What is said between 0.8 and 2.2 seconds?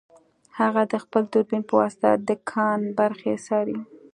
د خپل دوربین په واسطه